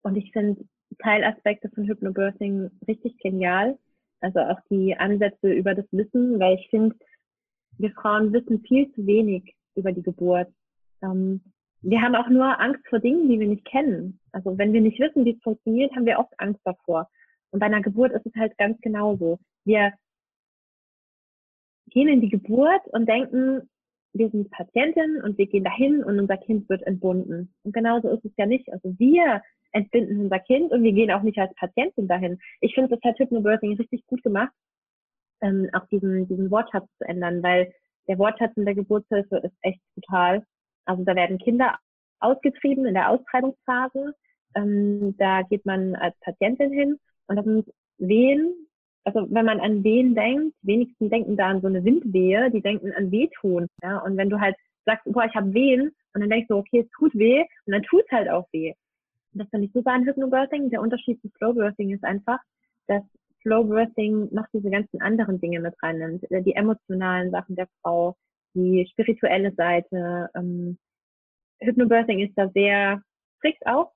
[0.04, 0.64] und ich finde
[0.98, 3.78] Teilaspekte von Hypnobirthing richtig genial.
[4.20, 6.96] Also auch die Ansätze über das Wissen, weil ich finde,
[7.78, 10.48] wir Frauen wissen viel zu wenig über die Geburt.
[11.02, 11.40] Ähm,
[11.82, 14.20] wir haben auch nur Angst vor Dingen, die wir nicht kennen.
[14.32, 17.10] Also wenn wir nicht wissen, wie es funktioniert, haben wir oft Angst davor.
[17.50, 19.38] Und bei einer Geburt ist es halt ganz genauso.
[19.64, 19.92] Wir
[21.88, 23.68] gehen in die Geburt und denken,
[24.12, 27.52] wir sind Patientin und wir gehen dahin und unser Kind wird entbunden.
[27.64, 28.72] Und genauso ist es ja nicht.
[28.72, 29.42] Also wir
[29.74, 32.38] entbinden unser Kind und wir gehen auch nicht als Patientin dahin.
[32.60, 34.52] Ich finde, das hat Hypnobirthing richtig gut gemacht,
[35.42, 37.72] ähm, auch diesen, diesen Wortschatz zu ändern, weil
[38.08, 40.44] der Wortschatz in der Geburtshilfe ist echt total.
[40.84, 41.76] Also da werden Kinder
[42.20, 44.14] ausgetrieben in der Austreibungsphase.
[44.54, 48.54] Ähm, da geht man als Patientin hin und das sind Wehen.
[49.04, 52.92] Also wenn man an Wehen denkt, wenigsten denken da an so eine Windwehe, die denken
[52.92, 53.66] an Wehtun.
[53.82, 53.98] Ja?
[53.98, 56.90] Und wenn du halt sagst, boah, ich habe Wehen, und dann denkst du, okay, es
[56.90, 58.72] tut weh, und dann tut es halt auch weh
[59.34, 60.70] das finde ich super an Hypnobirthing.
[60.70, 62.38] Der Unterschied zu Flowbirthing ist einfach,
[62.86, 63.02] dass
[63.42, 66.30] Flowbirthing noch diese ganzen anderen Dinge mit reinnimmt.
[66.30, 68.16] Äh, die emotionalen Sachen der Frau,
[68.54, 70.30] die spirituelle Seite.
[70.34, 70.78] Ähm,
[71.60, 73.02] Hypnobirthing ist da sehr
[73.38, 73.92] strikt auch.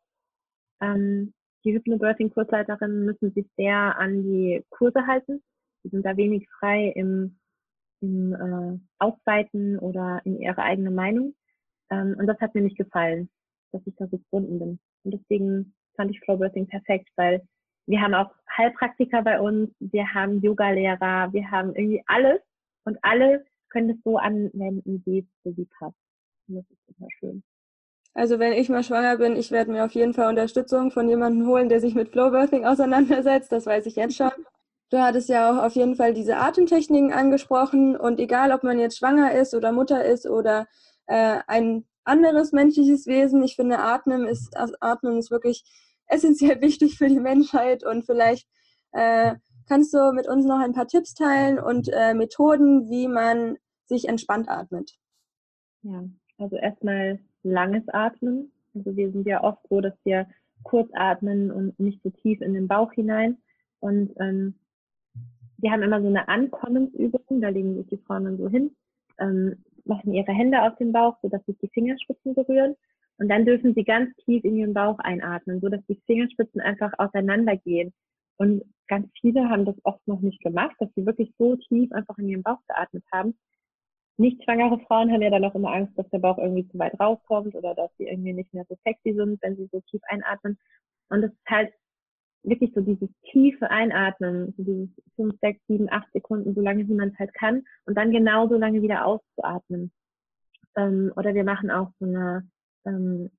[0.80, 1.32] Ähm,
[1.64, 5.42] die Hypnobirthing-Kursleiterinnen müssen sich sehr an die Kurse halten.
[5.82, 7.38] Sie sind da wenig frei im,
[8.00, 11.34] im äh, Ausweiten oder in ihre eigene Meinung.
[11.90, 13.28] Ähm, und das hat mir nicht gefallen,
[13.72, 14.78] dass ich da so gebunden bin.
[15.08, 17.40] Und deswegen fand ich Flowbirthing perfekt, weil
[17.86, 22.40] wir haben auch Heilpraktiker bei uns, wir haben Yogalehrer, wir haben irgendwie alles
[22.84, 25.96] und alle können es so anwenden, wie es für sie passt.
[26.46, 27.42] Und das ist super schön.
[28.12, 31.46] Also wenn ich mal schwanger bin, ich werde mir auf jeden Fall Unterstützung von jemandem
[31.46, 33.50] holen, der sich mit Flowbirthing auseinandersetzt.
[33.50, 34.32] Das weiß ich jetzt schon.
[34.90, 38.98] Du hattest ja auch auf jeden Fall diese Atemtechniken angesprochen und egal, ob man jetzt
[38.98, 40.66] schwanger ist oder Mutter ist oder
[41.06, 43.42] äh, ein anderes menschliches Wesen.
[43.42, 45.64] Ich finde, Atmen ist, Atmen ist wirklich
[46.06, 48.48] essentiell wichtig für die Menschheit und vielleicht
[48.92, 49.36] äh,
[49.68, 54.08] kannst du mit uns noch ein paar Tipps teilen und äh, Methoden, wie man sich
[54.08, 54.92] entspannt atmet.
[55.82, 56.04] Ja,
[56.38, 58.52] also erstmal langes Atmen.
[58.74, 60.26] Also wir sind ja oft so, dass wir
[60.62, 63.38] kurz atmen und nicht so tief in den Bauch hinein.
[63.80, 64.54] Und ähm,
[65.58, 68.74] wir haben immer so eine Ankommensübung, da legen sich die Frauen dann so hin,
[69.18, 72.76] ähm, machen ihre Hände auf den Bauch, sodass sich die Fingerspitzen berühren.
[73.18, 77.92] Und dann dürfen sie ganz tief in ihren Bauch einatmen, sodass die Fingerspitzen einfach auseinandergehen.
[78.36, 82.16] Und ganz viele haben das oft noch nicht gemacht, dass sie wirklich so tief einfach
[82.18, 83.36] in ihren Bauch geatmet haben.
[84.16, 86.98] Nicht schwangere Frauen haben ja dann auch immer Angst, dass der Bauch irgendwie zu weit
[87.00, 90.58] rauskommt oder dass sie irgendwie nicht mehr so sexy sind, wenn sie so tief einatmen.
[91.08, 91.72] Und es ist halt
[92.42, 96.94] wirklich so dieses tiefe Einatmen, so dieses fünf, sechs, sieben, acht Sekunden, so lange wie
[96.94, 99.92] man es halt kann und dann genauso lange wieder auszuatmen.
[100.76, 102.48] Ähm, oder wir machen auch so eine,
[102.86, 103.30] ähm,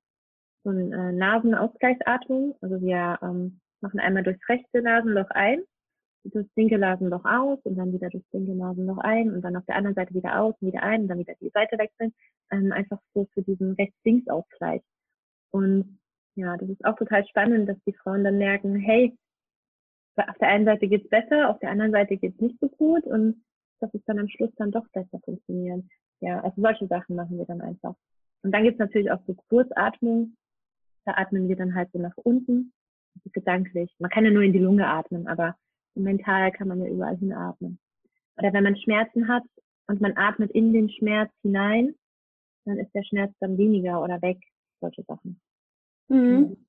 [0.64, 2.56] so eine äh, Nasenausgleichsatmung.
[2.60, 5.62] Also wir ähm, machen einmal durchs rechte Nasenloch ein,
[6.24, 9.76] das linke Nasenloch aus und dann wieder durchs linke Nasenloch ein und dann auf der
[9.76, 12.12] anderen Seite wieder aus und wieder ein und dann wieder die Seite wechseln.
[12.50, 14.82] Ähm, einfach so für diesen Rechts-Links-Ausgleich.
[15.52, 15.99] Und
[16.40, 19.16] ja, das ist auch total spannend, dass die Frauen dann merken, hey,
[20.16, 23.42] auf der einen Seite geht's besser, auf der anderen Seite geht's nicht so gut und
[23.80, 25.84] dass es dann am Schluss dann doch besser funktioniert.
[26.20, 27.94] Ja, also solche Sachen machen wir dann einfach.
[28.42, 30.36] Und dann gibt's natürlich auch so Kurzatmung.
[31.04, 32.72] Da atmen wir dann halt so nach unten,
[33.14, 33.94] also gedanklich.
[33.98, 35.56] Man kann ja nur in die Lunge atmen, aber
[35.94, 37.78] mental kann man ja überall hinatmen.
[38.36, 39.44] Oder wenn man Schmerzen hat
[39.86, 41.94] und man atmet in den Schmerz hinein,
[42.64, 44.38] dann ist der Schmerz dann weniger oder weg.
[44.80, 45.40] Solche Sachen.
[46.10, 46.66] Mhm.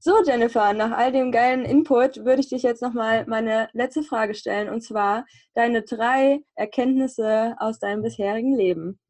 [0.00, 4.34] So, Jennifer, nach all dem geilen Input würde ich dich jetzt nochmal meine letzte Frage
[4.34, 9.00] stellen, und zwar deine drei Erkenntnisse aus deinem bisherigen Leben.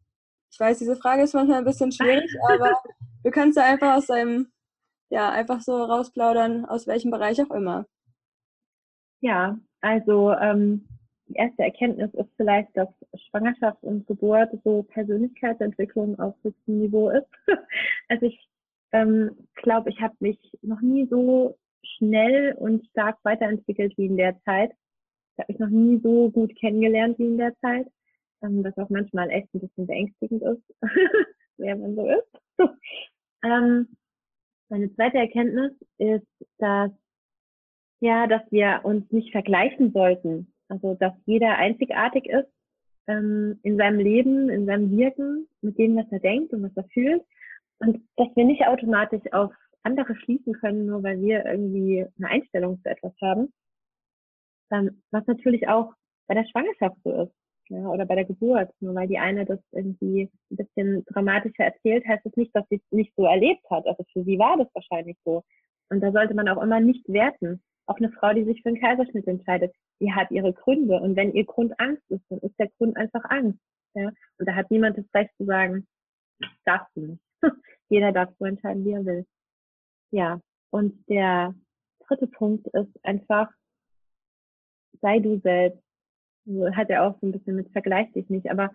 [0.53, 2.81] Ich weiß, diese Frage ist manchmal ein bisschen schwierig, aber
[3.25, 4.53] du kannst da einfach aus deinem,
[5.11, 7.87] ja, einfach so rausplaudern, aus welchem Bereich auch immer.
[9.21, 10.87] Ja, also ähm,
[11.27, 12.89] die erste Erkenntnis ist vielleicht, dass
[13.29, 17.27] Schwangerschaft und Geburt so Persönlichkeitsentwicklung auf höchstem Niveau ist.
[18.09, 18.49] also ich
[18.95, 24.41] ähm, glaube, ich habe mich noch nie so schnell und stark weiterentwickelt wie in der
[24.45, 24.71] Zeit.
[25.33, 27.89] Ich habe mich noch nie so gut kennengelernt wie in der Zeit,
[28.43, 30.63] ähm, was auch manchmal echt ein bisschen beängstigend ist,
[31.57, 32.59] wer man so ist.
[33.45, 33.89] ähm,
[34.69, 36.27] meine zweite Erkenntnis ist,
[36.59, 36.93] dass
[38.01, 40.53] ja, dass wir uns nicht vergleichen sollten.
[40.69, 42.49] Also dass jeder einzigartig ist
[43.09, 46.85] ähm, in seinem Leben, in seinem Wirken, mit dem, was er denkt und was er
[46.91, 47.25] fühlt
[47.79, 52.81] und dass wir nicht automatisch auf andere schließen können, nur weil wir irgendwie eine Einstellung
[52.83, 53.53] zu etwas haben.
[54.71, 55.93] Dann, was natürlich auch
[56.27, 57.33] bei der Schwangerschaft so ist.
[57.71, 58.71] Ja, oder bei der Geburt.
[58.81, 62.77] Nur weil die eine das irgendwie ein bisschen dramatischer erzählt, heißt das nicht, dass sie
[62.77, 63.87] es nicht so erlebt hat.
[63.87, 65.43] Also für sie war das wahrscheinlich so.
[65.89, 67.63] Und da sollte man auch immer nicht werten.
[67.87, 71.01] Auch eine Frau, die sich für einen Kaiserschnitt entscheidet, die hat ihre Gründe.
[71.01, 73.61] Und wenn ihr Grund Angst ist, dann ist der Grund einfach Angst.
[73.95, 74.09] Ja?
[74.39, 75.87] Und da hat niemand das Recht zu sagen,
[76.65, 77.24] darfst du nicht.
[77.89, 79.27] Jeder darf so entscheiden, wie er will.
[80.11, 81.55] Ja, und der
[82.07, 83.51] dritte Punkt ist einfach,
[85.01, 85.83] sei du selbst.
[86.73, 88.71] Hat er auch so ein bisschen mit Vergleich dich nicht, aber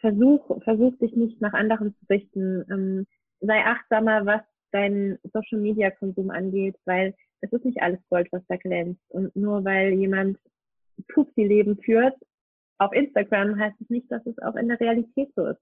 [0.00, 2.64] versuch, versuch dich nicht nach anderen zu richten.
[2.70, 3.06] Ähm,
[3.40, 8.42] sei achtsamer, was deinen Social Media Konsum angeht, weil es ist nicht alles Gold, was
[8.48, 9.00] da glänzt.
[9.10, 10.38] Und nur weil jemand
[11.08, 12.16] Pupsi Leben führt
[12.78, 15.60] auf Instagram, heißt es nicht, dass es auch in der Realität so ist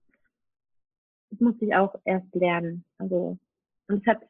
[1.33, 2.85] das musste ich auch erst lernen.
[2.99, 3.39] Also,
[3.89, 4.21] und es hat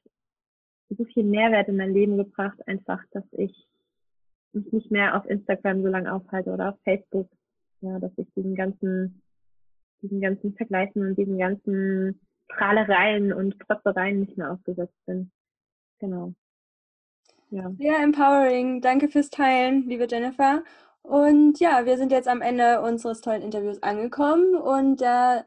[0.88, 3.66] so viel Mehrwert in mein Leben gebracht, einfach, dass ich
[4.52, 7.28] mich nicht mehr auf Instagram so lange aufhalte oder auf Facebook.
[7.80, 9.22] Ja, dass ich diesen ganzen,
[10.00, 15.32] diesen ganzen Vergleichen und diesen ganzen Prahlereien und Trotzereien nicht mehr ausgesetzt bin.
[15.98, 16.34] Genau.
[17.50, 17.72] Ja.
[17.78, 18.80] Sehr empowering.
[18.80, 20.62] Danke fürs Teilen, liebe Jennifer.
[21.02, 25.42] Und ja, wir sind jetzt am Ende unseres tollen Interviews angekommen und äh,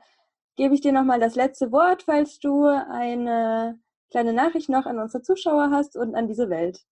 [0.56, 3.80] gebe ich dir nochmal das letzte Wort, falls du eine
[4.12, 6.86] kleine Nachricht noch an unsere Zuschauer hast und an diese Welt.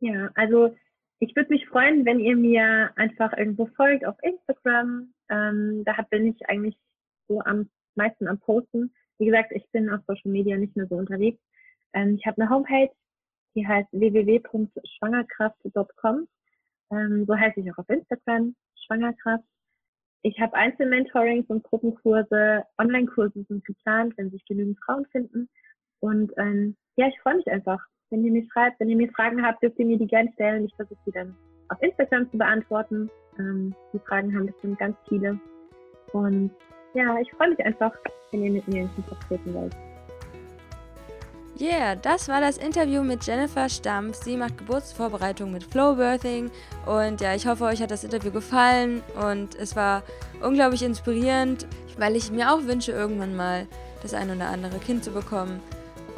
[0.00, 0.74] Ja, also
[1.20, 5.14] ich würde mich freuen, wenn ihr mir einfach irgendwo folgt auf Instagram.
[5.28, 6.76] Ähm, da bin ich eigentlich
[7.28, 8.92] so am meisten am Posten.
[9.18, 11.38] Wie gesagt, ich bin auf Social Media nicht mehr so unterwegs.
[11.92, 12.90] Ähm, ich habe eine Homepage,
[13.54, 16.28] die heißt www.schwangerkraft.com.
[16.90, 19.44] Ähm, so heiße ich auch auf Instagram, Schwangerkraft.
[20.22, 25.48] Ich habe Einzelmentorings und Gruppenkurse, Online-Kurse sind geplant, wenn sich genügend Frauen finden.
[26.00, 27.80] Und ähm, ja, ich freue mich einfach.
[28.10, 30.66] Wenn ihr mir schreibt, wenn ihr mir Fragen habt, dürft ihr mir die gerne stellen.
[30.66, 31.34] Ich versuche sie dann
[31.70, 33.10] auf Instagram zu beantworten.
[33.38, 35.40] Ähm, die Fragen haben bestimmt ganz viele.
[36.12, 36.50] Und
[36.94, 37.92] ja, ich freue mich einfach,
[38.30, 39.74] wenn ihr mit mir in Kontakt treten wollt.
[41.62, 44.24] Yeah, das war das Interview mit Jennifer Stampf.
[44.24, 46.50] Sie macht Geburtsvorbereitung mit Flowbirthing.
[46.86, 49.00] Und ja, ich hoffe, euch hat das Interview gefallen.
[49.30, 50.02] Und es war
[50.42, 53.68] unglaublich inspirierend, weil ich mir auch wünsche, irgendwann mal
[54.02, 55.60] das ein oder andere Kind zu bekommen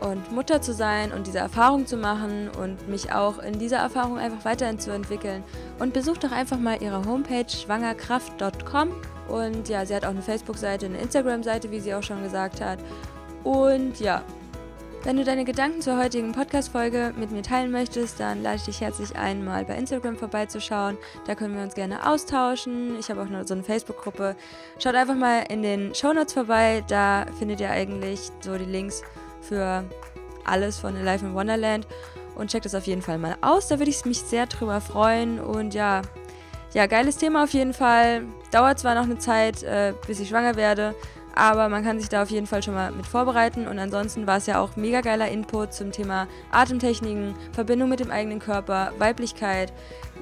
[0.00, 4.16] und Mutter zu sein und diese Erfahrung zu machen und mich auch in dieser Erfahrung
[4.16, 5.44] einfach weiterzuentwickeln.
[5.78, 8.88] Und besucht doch einfach mal ihre Homepage schwangerkraft.com.
[9.28, 12.78] Und ja, sie hat auch eine Facebook-Seite, eine Instagram-Seite, wie sie auch schon gesagt hat.
[13.42, 14.22] Und ja,
[15.04, 18.80] wenn du deine Gedanken zur heutigen Podcast-Folge mit mir teilen möchtest, dann lade ich dich
[18.80, 20.96] herzlich ein, mal bei Instagram vorbeizuschauen.
[21.26, 22.98] Da können wir uns gerne austauschen.
[22.98, 24.34] Ich habe auch noch so eine Facebook-Gruppe.
[24.78, 26.82] Schaut einfach mal in den Show Notes vorbei.
[26.88, 29.02] Da findet ihr eigentlich so die Links
[29.42, 29.84] für
[30.46, 31.86] alles von Alive in Wonderland.
[32.34, 33.68] Und checkt das auf jeden Fall mal aus.
[33.68, 35.38] Da würde ich mich sehr drüber freuen.
[35.38, 36.00] Und ja,
[36.72, 38.22] ja, geiles Thema auf jeden Fall.
[38.50, 40.94] Dauert zwar noch eine Zeit, äh, bis ich schwanger werde.
[41.34, 43.66] Aber man kann sich da auf jeden Fall schon mal mit vorbereiten.
[43.66, 48.10] Und ansonsten war es ja auch mega geiler Input zum Thema Atemtechniken, Verbindung mit dem
[48.10, 49.72] eigenen Körper, Weiblichkeit,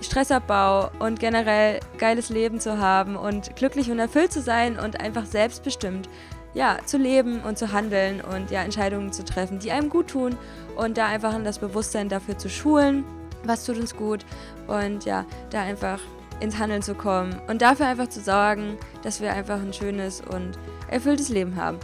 [0.01, 5.27] Stressabbau und generell geiles Leben zu haben und glücklich und erfüllt zu sein und einfach
[5.27, 6.09] selbstbestimmt
[6.55, 10.37] ja, zu leben und zu handeln und ja, Entscheidungen zu treffen, die einem gut tun
[10.77, 13.05] und da einfach in das Bewusstsein dafür zu schulen,
[13.45, 14.25] was tut uns gut
[14.67, 16.01] und ja, da einfach
[16.41, 20.59] ins Handeln zu kommen und dafür einfach zu sorgen, dass wir einfach ein schönes und
[20.89, 21.79] erfülltes Leben haben.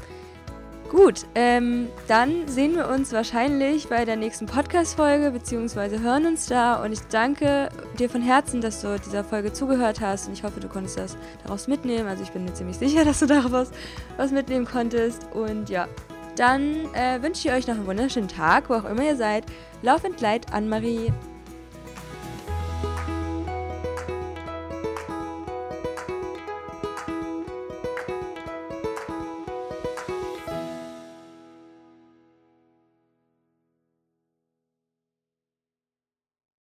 [0.91, 6.83] Gut, ähm, dann sehen wir uns wahrscheinlich bei der nächsten Podcast-Folge, beziehungsweise hören uns da.
[6.83, 7.69] Und ich danke
[7.99, 10.29] dir von Herzen, dass du dieser Folge zugehört hast.
[10.29, 12.09] Und ich hoffe, du konntest das daraus mitnehmen.
[12.09, 13.71] Also ich bin mir ziemlich sicher, dass du daraus
[14.17, 15.27] was mitnehmen konntest.
[15.35, 15.89] Und ja,
[16.37, 19.45] dann äh, wünsche ich euch noch einen wunderschönen Tag, wo auch immer ihr seid.
[19.83, 21.13] Lauf and Light, Anne-Marie.